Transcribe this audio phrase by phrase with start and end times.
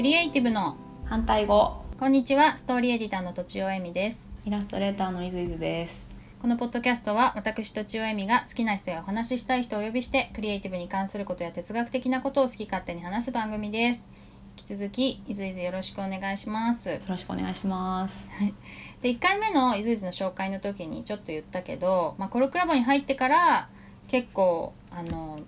[0.00, 1.84] クリエイティブの反対語。
[1.98, 4.32] こんにちはストーリーエディターのとちおえみです。
[4.46, 6.08] イラストレーターのいずいずです。
[6.40, 14.08] このポッドキャストは私とちおえみが好きな人やお話ししたい人をお呼びしてクリエイティブに関することや哲学的なことを好き勝手に話す番組です。
[14.56, 16.88] 引き続きいずいずよろしくお願いします。
[16.88, 18.14] よろしくお願いします。
[19.02, 23.68] で1回目のいずいずの紹介の時にちょっと言ったけど、まあ、コルクラボに入ってから
[24.08, 25.40] 結構あの、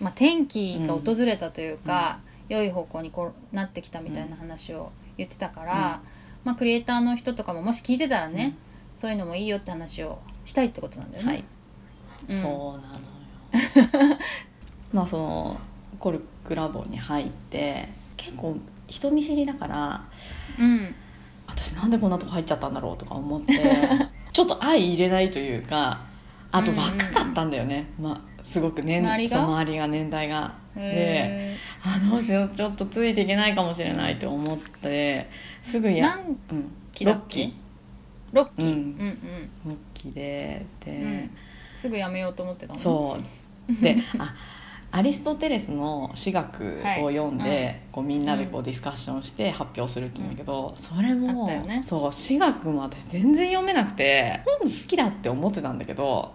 [0.00, 6.02] まあ、転機が訪れたというか、良い方向にこうなってきたみたいな話を言ってたから、
[6.44, 8.56] まあ、クリエイターの人とかももし聞いてたらね、
[8.94, 11.32] そういうのもいいよって話をしたいってことなんだよね。
[11.32, 11.44] はい、
[12.28, 12.40] うん。
[12.40, 14.18] そうなのよ。
[14.92, 15.60] まあその
[15.98, 18.56] コルクラボに入って結構
[18.88, 20.04] 人見知りだから
[20.58, 20.94] うん。
[21.46, 23.52] 私なんでこんなとこ入っちゃったんだろうとか思って
[24.32, 26.00] ちょっと相入れないというか
[26.50, 29.42] あとうんうん若かったんだよね、まあすごく年周りが？
[29.42, 30.54] 周りが年代が。
[30.74, 32.50] でへあどうしよう。
[32.56, 35.28] ちょっとついていけないかもしれないと思って
[35.62, 37.50] すぐや、ー何うん、期だっけ
[38.32, 38.72] ロッキロッキー、うん。
[38.72, 39.50] うんうん。
[39.66, 41.30] ロッキでで、うん。
[41.74, 42.78] すぐやめようと思ってたの？
[42.78, 43.18] そ
[43.68, 43.82] う。
[43.82, 44.34] であ
[44.94, 47.80] アリストテレスの詩学を読んで、はい。
[47.92, 51.82] こうみんなでこうディスカッションして発表するって言うんだけど、それあも、ね。
[51.82, 56.34] そう詩学も私全然読めなくて本好きだって思ってたんだけど、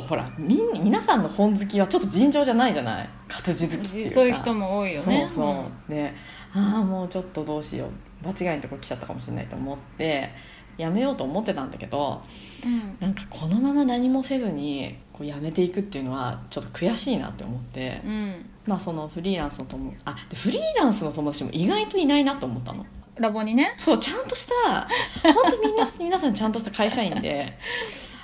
[0.00, 3.08] ほらみん皆さんの本好きはちょっと尋常じゃないじゃない？
[3.28, 4.14] 活字好きっていうか。
[4.14, 5.26] そういう人も多いよね。
[5.28, 6.12] そうそう、で
[6.54, 7.88] ああもうちょっとどうしよう。
[8.24, 10.30] 場違いのとこ来ちゃったかもしれないと思って
[10.78, 12.22] やめようと思ってたんだけど
[12.64, 12.96] うん。
[13.00, 18.50] なんかこのまま何もせずにこうやめていくっていうのはちょっと悔しいなって思って、うん。
[18.66, 22.86] まあそのフリーランスの友あでフリーランスの友達も意外といないなと思ったの。
[23.16, 23.74] ラボにね。
[23.78, 24.88] そうちゃんとした
[25.22, 27.58] 本当みんな 皆さんちゃんとした会社員で。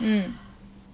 [0.01, 0.37] うん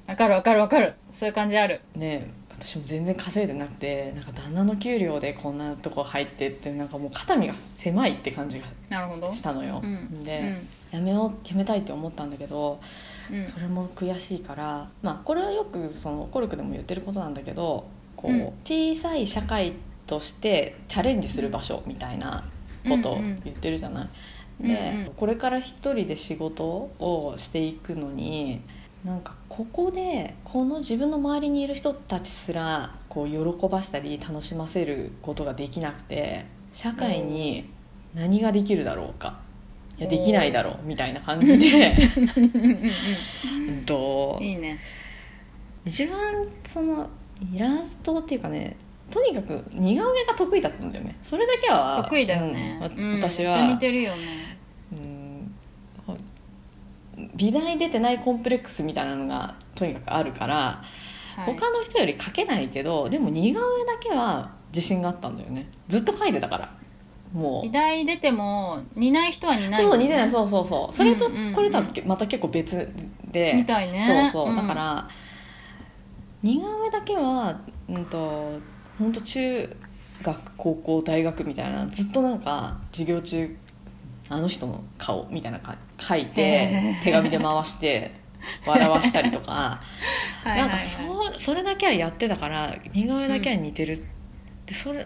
[0.06, 0.94] わかるわかるわかる。
[1.10, 1.80] そういう感じある。
[1.94, 8.64] ね私も全然稼いでなくてなんか旦那の給料でこんなとこ入ってってなんかもう肩身が狭いって感じが
[9.34, 10.24] したのよ、うん。
[10.24, 10.54] で、
[10.90, 12.80] やめようやめたいって思ったんだけど
[13.30, 13.44] うん。
[13.44, 17.86] それも悔しいからまあこれはよくそのコルクでも言ってることなんだけど
[18.16, 18.46] こう、うん。
[18.64, 19.74] 小さい社会
[20.06, 22.44] としてチャレンジする場所みたいな
[22.88, 23.24] ことをうん。
[23.24, 24.08] うん言ってるじゃない。
[24.60, 24.66] うん。
[24.68, 25.12] で、うん。
[25.14, 28.62] これから一人で仕事をしていくのに
[29.06, 37.70] なんかここでこの自分の周りにいる人たちすらこう喜ばしたり楽しませることができなくて社会に
[38.14, 39.38] 何ができるだろうか
[39.96, 41.96] いやできないだろうみたいな感じで。
[44.40, 44.78] いいね。
[45.84, 46.18] 一番
[46.66, 47.08] その
[47.54, 48.76] イラストっていうかね
[49.10, 51.16] とにかく似顔絵が得意だったんだよね。
[51.22, 53.56] それだけは得意だよね、うんうん私は。
[53.68, 54.24] 似てるよね。
[54.50, 54.56] うん
[57.36, 60.82] 美大出てないコンプレックスみたいなのがとにかくあるから、
[61.36, 61.54] はい。
[61.54, 65.68] 他の人より描けないけどでも似顔絵だけは自信があったんだよね。
[65.88, 66.74] ずっと描いてたから。
[67.32, 67.62] もう。
[67.64, 70.30] 美大出ても似ない人は似ないそう似ねてない。
[70.30, 70.94] そうそうそう。
[70.94, 72.88] それとこれとはまた結構別
[73.30, 74.30] で、みたいね。
[74.32, 74.56] そうそう、ん。
[74.56, 75.08] だから
[76.42, 78.58] 似顔絵だけはうんと
[78.98, 79.76] 本当中
[80.22, 83.56] 学高校大学みたいなずっとなんか授業中
[84.28, 88.12] あの人の顔みたいな感じ描いて手紙で回して
[88.66, 89.80] 笑わしたりとか。
[90.44, 94.04] はいなんかそそれだけはやってたから似顔絵だけは似てる、
[94.64, 95.04] でそれ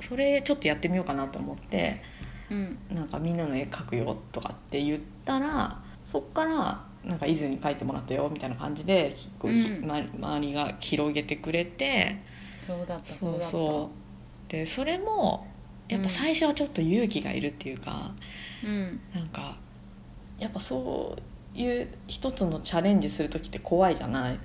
[0.00, 2.02] それちょっとやってみようかなと思って
[2.50, 2.78] うん。
[2.90, 12.16] なんかみんなの絵描くよとかって言ったらそっからなんか伊豆に描いてもらったよみたいな感じでこうんま周りが広げてくれて。
[12.60, 13.50] そうだったそそううだっ
[14.48, 14.56] た。
[14.56, 15.46] でそれも
[15.88, 18.12] やっぱ最初はちょっと勇気がいるっていうか、
[18.62, 19.00] うん。
[19.14, 19.56] なんか
[20.38, 21.16] やっぱそ
[21.54, 24.38] ういう一つのチャレンジする時って怖いじゃない。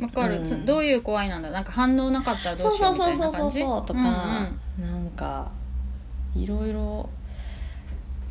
[0.00, 0.44] わかる、うん。
[0.44, 3.60] つどういう怖いなんだなんか反応なかったらどうしようみたいな感じ？
[3.60, 4.90] とか、うんうん。
[4.90, 5.50] なんか
[6.34, 7.08] いろいろ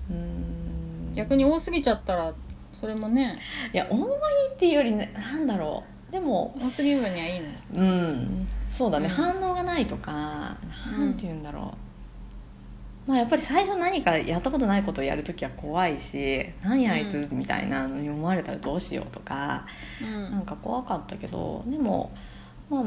[0.09, 1.13] うーん。
[1.13, 2.33] 逆に多すぎちゃったら
[2.73, 3.39] それもね。
[3.74, 4.00] いや多い
[4.53, 6.12] っていうよりねなんだろう。
[6.12, 8.47] でも多すぎるにはいいのうん。
[8.71, 9.12] そうだね、うん。
[9.12, 10.57] 反応がないとか
[10.92, 11.00] うん。
[11.00, 11.74] なんて言うんだろう、
[13.05, 19.65] まあやっぱり最初何かやったことないことをやるときは怖いし「何やあいつ」みたいなのに思われたらどうしようとか、
[20.01, 20.31] うん。
[20.31, 22.11] なんか怖かったけどでも
[22.69, 22.83] まあ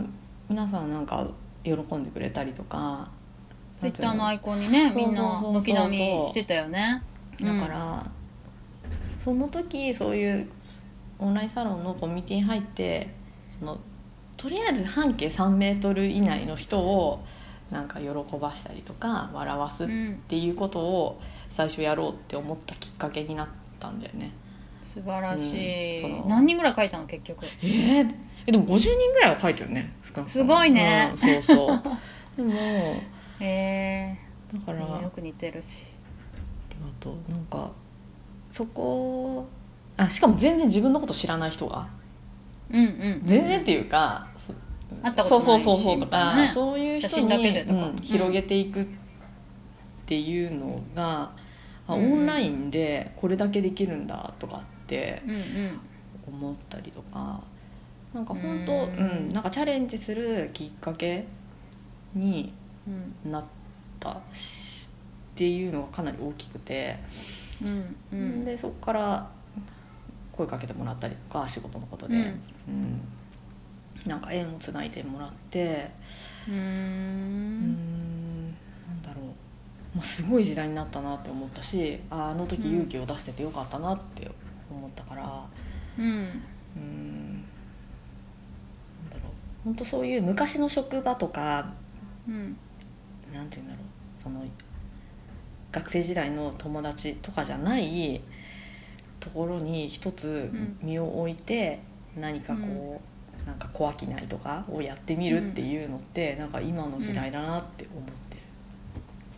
[0.49, 1.29] 皆さんなんか
[1.65, 3.09] 喜んでくれたりとか
[3.77, 4.27] ツイッターの？
[4.27, 5.91] アイコンにねみんな軒並
[6.23, 7.03] みしてたよね。
[7.39, 8.07] だから、
[9.19, 10.49] その時そういう
[11.19, 13.11] オンラインサロンのコミュニティに入って
[13.59, 13.79] その
[14.39, 17.23] とりあえず半径3メートル以内の人を
[17.71, 18.09] なんか喜
[18.41, 21.21] ばしたりとか笑わすっうんていうことを
[21.51, 23.49] 最初やろうって思ったきっかけになっ
[23.81, 24.31] たんだよね。
[24.83, 27.47] 素晴らしい、うん何人ぐらい書いたの結局？
[27.63, 28.15] えー
[28.49, 29.93] えでも50人ぐらいは書いてるね
[30.29, 31.11] すごいね。
[31.13, 31.83] うんそうそう。
[32.37, 32.53] でも
[33.41, 34.19] へえ
[34.53, 34.81] だから。
[35.03, 35.89] よく似てるし。
[36.71, 37.71] ありがとうなんか
[38.53, 39.47] そこ
[39.97, 41.89] あしかも全然自分のこと知らない人が。
[42.71, 43.23] うんうん。
[43.25, 44.29] 全然っていうか、
[45.03, 45.65] 会ったことないし。
[45.65, 46.01] そうそうそうそう。
[46.01, 47.73] とか、ねそういう人写真だけでとか。
[47.75, 48.87] にうんうん広げていくっ
[50.07, 51.31] ていうのが、
[51.89, 52.13] あうん。
[52.13, 55.81] オンラインでこれだけできるんだとかってうんうん
[56.29, 57.41] 思ったりとか。
[58.15, 59.29] なんか本当ううん。
[59.31, 61.27] んなんかチャレンジするきっかけ
[62.15, 62.53] に
[63.25, 63.31] うん。
[63.33, 63.45] なっ
[64.01, 64.89] たし
[65.35, 66.97] っていうのがかなり大きくて、
[67.63, 67.97] うん。
[68.13, 68.45] うん。
[68.45, 69.31] でそこから
[70.33, 72.23] 声かけてもらったりとか仕事のことで、うん。
[72.23, 73.01] うん
[74.07, 75.91] なんか縁をつないでもらって。
[76.49, 76.59] うーうん
[77.59, 78.47] ん
[78.87, 79.21] なんだろ
[79.95, 84.31] う、まあ、すごい時代になったなって思ったしああの時勇気を出しててよかったなって
[84.71, 85.47] 思ったから。
[85.99, 86.05] うん。
[86.05, 87.45] うん
[89.03, 89.65] なんだろう。
[89.65, 91.73] 本当そういう昔の職場とか
[92.29, 92.57] うん
[93.35, 94.23] なんて言うんだろう。
[94.23, 94.45] その
[95.73, 98.21] 学生時代の友達とかじゃない
[99.21, 101.81] ところに一つうん身を置いて
[102.17, 103.16] 何かこう、
[103.47, 108.41] なんか小商いとかをやってみるっていうのって、なんか今の時代だなって思ってる。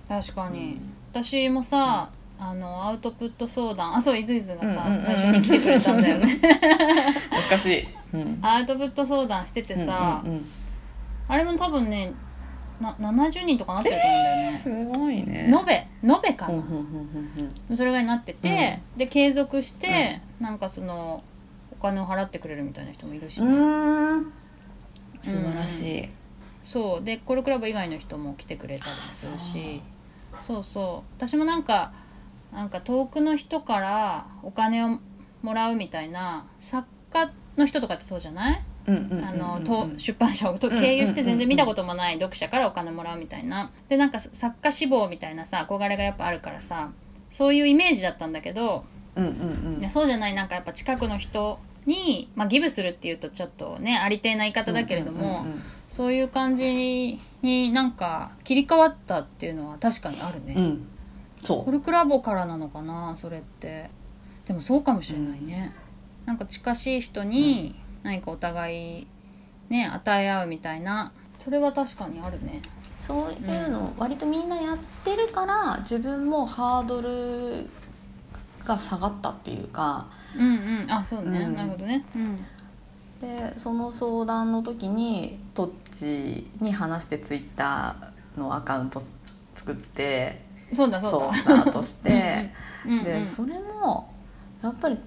[0.08, 0.94] 確かに、うん。
[1.12, 2.10] 私もさ、
[2.40, 5.00] あのアウトプット相談あそういずいずがさ、うんうんうん。
[5.00, 6.26] うん最初に来てくれたんだよね。
[7.50, 10.46] 難しい、うん、アウトプット相談しててさ、うんうんうん。
[11.26, 12.12] あれも多分ね
[12.80, 15.50] な70人とかなってると思うんだよね、すごいね。
[15.52, 21.22] 延べ延べかな、うんうんうんうんそれぐらいになってて、で継続して、なんかそのお
[21.78, 23.48] 金を払ってくれるみたいな人もいるし、ね。
[25.22, 26.08] 素晴らしい、
[26.62, 27.04] そう。
[27.04, 29.82] でコルクラブ以外の人も来てくれたりもするし。
[30.40, 31.10] そうそう。
[31.16, 31.92] 私もなんか
[32.52, 35.00] なんか遠くの人からお金を
[35.42, 38.60] もらうみたいな作家の人とかってそうじゃない？
[38.86, 43.70] 出版社を経由して全然見たこともない読者からお金もらうみたいな。
[43.88, 46.90] でなんか作家志望みたいなさ憧れがやっぱあるからさ
[47.30, 48.84] そういうイメージだったんだけど、
[49.16, 49.80] うんうんうん。
[49.80, 50.34] いやそうじゃない。
[50.34, 60.62] なんかやっぱ近くの人に、まあ、ギブするっていうとちょっとねありてえな言い方だけれども、うんうんそういう感じになんか切り替わったっていうのは確かにあるね、うん。
[60.62, 60.66] う。
[60.66, 60.88] ん
[61.42, 63.90] そコルクラボからなのかなそれって。
[64.44, 65.74] でもそうかもしれないね、
[66.24, 69.06] なんか近しい人に何かお互い
[69.68, 72.62] ね与え合うみたいなそれは確かにあるね。
[73.00, 77.66] うそういうの割とみんなやってるから自分もハードル
[78.68, 80.06] が下がったっていうか
[80.36, 80.90] うんうん。
[80.90, 81.54] あそうね、うん。
[81.54, 82.04] なるほどね。
[82.14, 82.36] うん。
[83.20, 89.02] でその相談の時にトッチに話してツイッターのアカウント
[89.54, 91.32] 作ってそうだそうだ。
[91.32, 92.52] スタートして
[92.86, 93.04] うんうん。
[93.04, 94.12] でそれも
[94.62, 94.98] やっぱり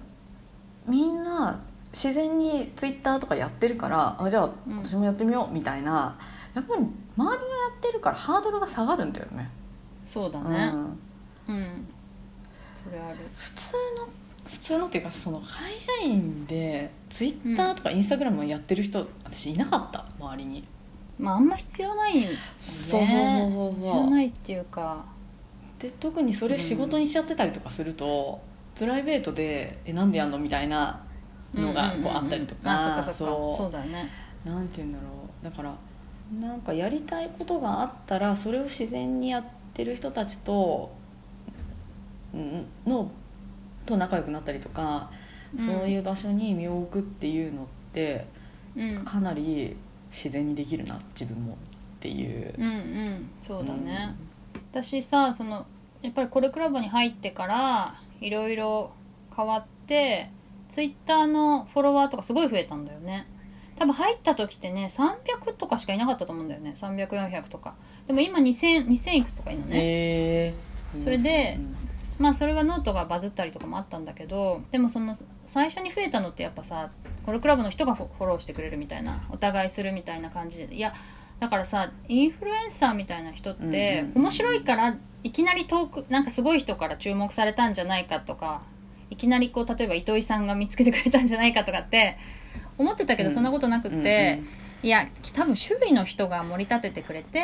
[0.86, 1.58] みんな
[1.92, 4.84] 自然にツイッターとかやってるからあじゃあうん。
[4.84, 6.16] 私もやってみようみたいな
[6.54, 7.38] やっぱり周りがや
[7.78, 9.48] ってるからハードルが下がるんだよね。
[10.04, 10.72] そうだね。
[10.74, 10.98] うん。
[11.48, 11.88] うん、
[12.74, 13.18] それある。
[13.34, 14.08] 普通の
[14.46, 20.64] 普通のっていうかその会社員でツイッターとかインスタグラムやってる人、私いなかった周りに。
[21.18, 22.36] まああんま必要ないよね。
[22.58, 25.04] そうそうそうそう必要ないっていうか。
[25.78, 28.40] で特にそれ仕事にしちゃってたりとかすると、
[28.74, 31.00] プライベートで「えなんでやんの?」みたいな
[31.54, 33.72] のがこうあったりとか、あそう。
[33.72, 34.08] だよね。
[34.44, 35.04] なんて言うんだろ
[35.42, 35.44] う。
[35.44, 35.74] だから
[36.40, 39.44] なんかやりたいことがあったらそれを自然にやっ
[39.74, 41.01] てる人たちとん
[42.86, 43.10] の
[43.86, 45.10] と仲良くなったりとか、
[45.56, 45.66] うん。
[45.66, 48.26] そういう場所に身を置くっていうのって
[48.76, 49.04] うん。
[49.04, 49.76] かなり
[50.10, 51.56] 自然にできるな自分もっ
[52.00, 52.54] ていう。
[52.56, 53.30] うんうん。
[53.40, 54.14] そうだね、
[54.70, 55.66] 私さその
[56.00, 58.92] やっぱりコレクラブに入ってからいろいろ
[59.34, 60.30] 変わって
[60.68, 63.26] ツイッターのフォロワーとかすごい増えたんだよね。
[63.76, 66.72] 多分入った時ってね300とかしかいなかったと思うんだよね。
[66.76, 67.74] 300400とか。
[68.06, 70.96] でも今2000 2000いくつとかいるのね、へー。
[70.96, 75.14] それでうんまあそれはノートがバズったりとかもあったんだけどでもその
[75.44, 76.90] 最初に増えたのってやっぱさ
[77.24, 80.58] コルクラブの人がフォローしてくれるみたいなお互いするみたいな感じ。
[80.58, 80.92] でいや
[81.40, 84.22] だからさインフルエンサーみたいな人って、うんうんうん。
[84.22, 88.62] 面白いからいきなり遠くなんかすごい人から注目されたんじゃないかとか
[89.10, 92.16] いきなりこう例えば糸井さんが見つけてくれたんじゃないかとかって
[92.78, 93.34] 思ってたけどうん。
[93.34, 94.40] そんなことなくって、
[94.82, 97.38] いや多分周囲の人が盛り立ててくれて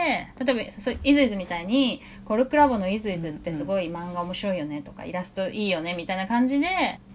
[0.45, 6.67] 例えばそうイズイズみたいに「コルクラボのイズイズってすごい漫画面白いよね」とか「イラストいいよね」みたいな感じで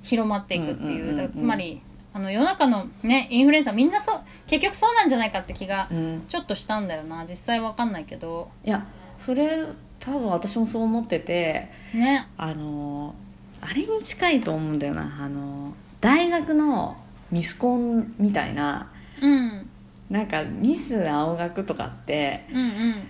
[0.02, 1.34] 広まっていくっていう,、うんうんうんうん。
[1.34, 1.82] つまり
[2.14, 6.22] あの世の中のねインフルエンサーみんなそう結局そうなんじゃないかって気がうんうん。
[6.28, 7.26] ちょっとしたんだよな。
[7.28, 8.50] 実際わかんないけど。
[8.64, 8.86] いや
[9.18, 9.66] それ
[10.00, 12.28] 多分私もそう思っててね。
[12.38, 13.14] あの
[13.62, 15.18] あれに近いと思うんだよな。
[15.22, 16.98] あの大学の
[17.32, 18.90] ミスコンみたいな
[19.22, 19.70] うん
[20.14, 23.08] なんかミス青学とかってうんうん。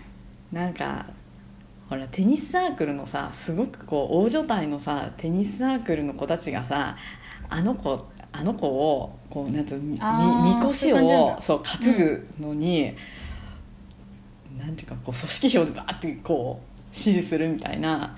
[0.53, 1.05] なんか
[1.89, 6.95] ほらテニスサークルのさすごくこう大所帯のさテニスサークルの子たちがさ
[7.49, 11.37] あの子あの子をこうなんつうみあーみこしそういう感じなんだ。
[11.37, 12.95] をそう担ぐのに、
[14.57, 18.17] なんていうかこう組織票でバーってこう指示するみたいな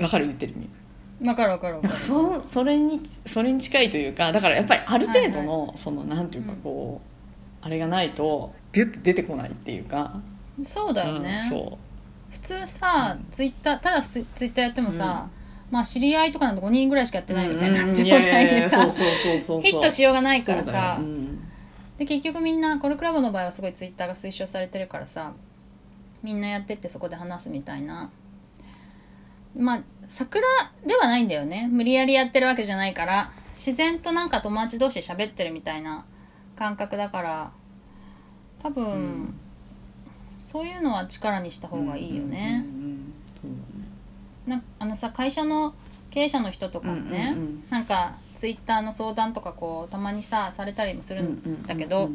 [0.00, 0.54] わかる言ってる？
[0.54, 7.17] 意味わかるわかるわかなんるかそそれにそれに近いというかだからやっぱりある程度の、そのなんていうかこう、
[7.60, 10.20] あれがないとビュッと出てこないっていうか。
[10.62, 11.78] そうだよね、うんそ
[12.30, 13.26] 普通さ、うん。
[13.30, 15.28] ツイッターただ普通ツイッターやってもさ、
[15.70, 17.94] まあ知り合いとかなんて5人ぐらいしかやってうないみたいなうん。
[17.94, 21.48] 状態でさヒットしようがないからさ、うん。
[21.96, 25.32] で結局みんなコルクラブの場合はすごいツイッターが推奨されてるからさ
[26.22, 28.10] みんなやってってそこで話すみたいな。
[29.56, 30.44] まあ桜
[30.86, 31.68] ではないんだよね。
[31.70, 36.04] 無理やりやってるわけじゃないから自然となんか友達同士で喋ってるみたいな
[36.58, 37.52] 感覚だから
[38.60, 39.34] 多分、うん。
[40.40, 42.64] そういうのは力にした方がいいよね、
[44.46, 45.74] なあのさ会社の
[46.10, 52.08] 経営者の人とかもね、うんうんなんかツイッターの相談とかこうたまにさされたりもするんだけど、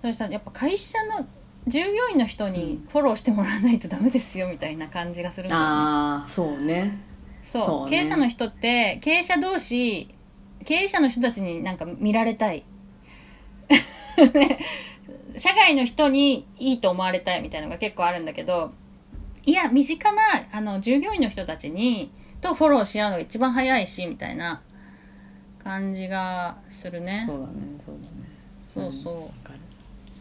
[0.00, 1.26] それさやっぱ会社の
[1.66, 6.24] 従業員の人にフォローしてもらわないとダメですよみたいな感じがするんだよね。
[6.28, 7.00] そうね。
[7.42, 7.64] そう。
[7.64, 7.90] そうね。
[7.90, 10.14] 経営者の人って経営者同士
[10.66, 12.64] 経営者の人たちになんか見られたい。
[14.16, 14.58] ね
[15.36, 18.72] 社外の人にいいと思われたいみたいなのが結構あるんだけど
[19.44, 24.62] いや身近なあの従業員の人たちにとフォローし合うのが一番早いしみたいな
[25.62, 27.24] 感じがするね。
[27.26, 27.52] そうだね
[27.86, 28.34] そうだね。
[28.66, 29.30] そうそ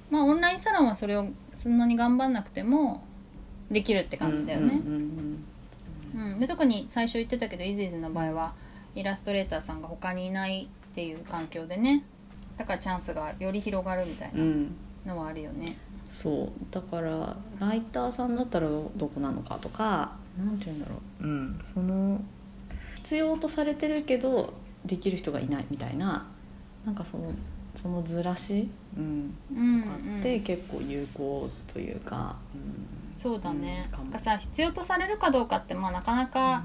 [0.09, 3.03] う、まあオンラインサロンはそれをそんなに頑張んなくても
[3.69, 5.45] できるって感じだよね、うんうん
[6.15, 8.53] うんで特に最初言ってたけどイズイズの場合は
[8.93, 12.03] イラストレーターさんが他にいないっていう環境でね
[12.57, 14.41] だからチャンスがより広がるみたいうん
[15.05, 15.15] うなん。
[15.17, 15.77] のはあるよね。
[16.09, 16.51] そう。
[16.71, 22.21] だからライターさんだったらどこなのかとかなんて言うんだろう、うん、その
[22.97, 24.53] 必要とされてるけど
[24.85, 26.27] できる人がいないみたいな
[26.85, 27.31] なんかその
[27.81, 30.19] そのずらし、うん、うんあうん。
[30.19, 33.91] って結構有効というか、うん、そうだね、うん。
[33.91, 34.03] かも。
[34.05, 36.63] なんかさ必要とされるかどうかってまあなかなか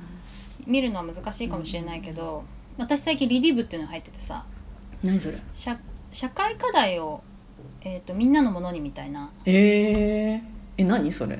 [0.66, 2.44] 見るのは難しいかもしれないけど、
[2.76, 4.44] 私最近リディブっていうのに入っててさ
[5.02, 5.38] 何それ？
[5.54, 5.78] 社
[6.12, 7.22] 社会課題を、
[7.82, 9.30] えー、とみんなのものにみたいな。
[9.44, 10.40] えー、
[10.78, 11.38] え何それ？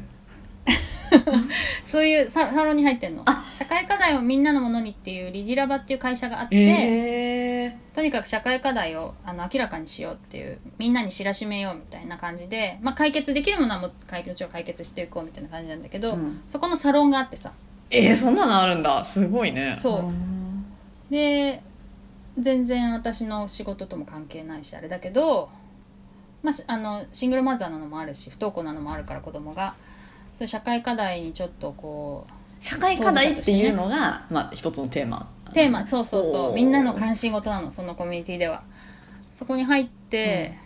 [1.86, 3.22] そういうササロンに入ってんの。
[3.26, 3.48] あ。
[3.52, 16.42] 社会課題をみんなのものにっていうリディラバっていう会社があって、えとにかく社会課題をあの明らかにしようっていうみんなに知らしめようみたいな感じで、まあ、解決できるものはもう解決もちろん解決していこうみたいな感じなんだけど、うん。
[16.46, 17.52] そこのサロンがあってさ。
[17.90, 19.04] えー、そんなのあるんだ。
[19.04, 19.74] すごいね。
[19.74, 20.02] そう。
[20.02, 20.64] ん
[21.10, 21.62] で
[22.38, 25.50] 全然私の仕事とも関係ないしあれだけど、
[26.42, 29.75] まあし、あのシングルマザーなのもあるし不登校なのもあるから子供が。
[30.30, 35.28] そういう社会課題にちょっとこう社会課題っていうのが、まあ一つのテーマ。
[35.52, 36.54] テーマそうそうそう。
[36.54, 38.62] みんなの関心事なのそのコミュニティでは。
[39.33, 40.59] そこに入って、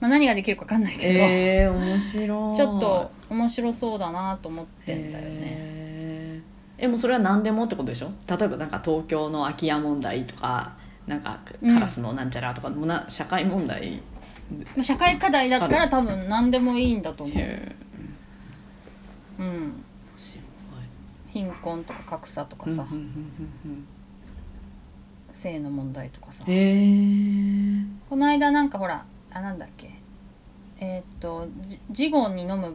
[0.00, 2.56] まあ、何ができるか分かんないけど、えー、面白い。
[2.56, 5.30] ちょっと面白そうだなと思ってんだよね。
[5.42, 6.84] えー。
[6.84, 8.10] えもうそれは何でもってことでしょ？
[8.28, 10.72] 例えばなんか東京の空き家問題とか
[11.06, 14.02] なんかカラスのなんちゃらとか、もうな社会問題。
[14.74, 17.74] まあ社会課題だったら多分何でもいいんだと思う、へ
[19.38, 19.84] うん、
[21.28, 22.86] 貧困とか格差とかさ、
[25.32, 26.44] 性の問題とかさ。
[26.44, 29.90] この間なんかほらあなんだっけ。
[30.80, 32.74] えーっとじ事後に飲む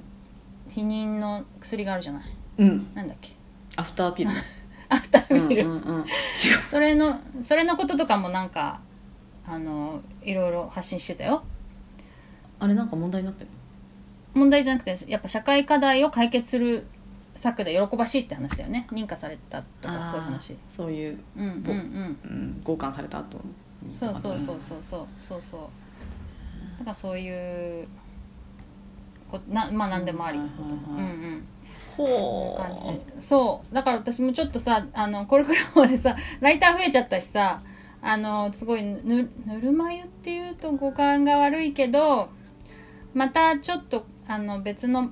[0.69, 2.23] 避妊の薬があるじゃない。
[2.59, 2.87] うん。
[2.93, 3.35] なんだっけ。
[3.75, 4.31] アフターピル
[5.29, 5.95] アフターうんうん。
[5.97, 6.05] うん
[6.69, 8.79] それのそれのこととかもなんか
[9.45, 11.43] あのいろいろ発信してたよ。
[12.59, 13.49] あれなんか問題になってる？
[14.33, 16.87] 問題じゃなくてやっぱ社会課題を解決する
[17.33, 18.87] 策で喜ばしいって話だよね。
[18.91, 20.57] 認可されたとかそういう話。
[20.75, 21.63] そういう、うんうんうん。
[21.63, 23.39] うん、交換された後
[23.81, 24.81] にそうそうそうそう。
[24.81, 25.41] そうそう。
[25.41, 25.61] そう
[26.79, 27.87] だからそういう
[29.31, 30.75] こなまあ何でもありのこと。
[30.75, 31.47] もうんうん
[32.05, 32.61] ほう。
[32.61, 32.83] 感じ
[33.21, 33.75] そう。
[33.75, 37.61] だから私もちょっとさあのコルクラボでさライター増えちゃったしさ
[38.01, 42.29] あのすごいぬぬるま湯っていうと語感が悪いけど
[43.13, 45.11] またちょっとあの別の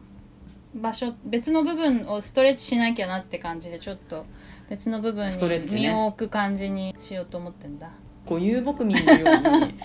[0.75, 4.25] 場所別の部分をストレッチしなきゃなって感じでちょっと
[4.69, 5.81] 別の部分ストレッチね。
[5.81, 7.89] に身を置く感じにしようと思ってんだ、
[8.25, 9.75] こう遊牧民のように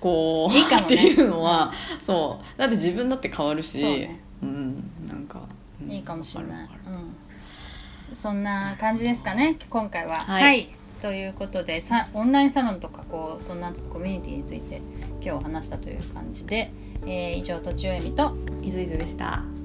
[0.00, 0.86] こういいかもね。
[0.86, 2.58] っていうのはそう。
[2.58, 3.80] だって自分だって変わるし。
[3.80, 4.20] そうね。
[4.42, 4.90] うん。
[5.06, 5.40] なんか、
[5.82, 5.90] うん。
[5.90, 6.68] いいかもしれない。
[8.10, 10.16] うん、そんな感じですかね今回は。
[10.16, 10.68] はい。
[11.00, 14.82] ということでさオンラインサロンとかこうそんなコミュニティについて
[15.20, 16.72] 今日話したという感じで、
[17.06, 19.57] えー以上とちおえみといずいずでした